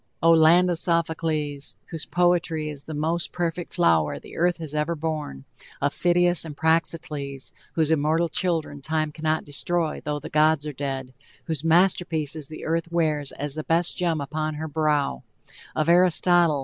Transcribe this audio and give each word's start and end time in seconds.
Oh, 0.23 0.31
land 0.31 0.71
of 0.71 0.79
Sophocles! 0.79 1.75
whose 1.91 2.07
poetry 2.07 2.69
is 2.71 2.85
the 2.85 2.95
most 2.95 3.31
perfect 3.31 3.75
flower 3.75 4.17
the 4.17 4.35
earth 4.35 4.57
has 4.57 4.73
ever 4.73 4.95
borne, 4.95 5.45
of 5.79 5.93
Phidias 5.93 6.43
and 6.43 6.57
Praxiteles! 6.57 7.53
whose 7.73 7.91
immortal 7.91 8.27
children 8.27 8.81
time 8.81 9.11
cannot 9.11 9.45
destroy, 9.45 10.01
though 10.03 10.17
the 10.19 10.27
gods 10.27 10.65
are 10.65 10.73
dead 10.73 11.13
whose 11.45 11.63
masterpieces 11.63 12.47
the 12.47 12.65
earth 12.65 12.91
wears 12.91 13.31
as 13.33 13.53
the 13.53 13.63
best 13.63 13.95
gem 13.95 14.19
upon 14.19 14.55
her 14.55 14.67
brow, 14.67 15.21
of 15.75 15.87
Aristotle! 15.87 16.59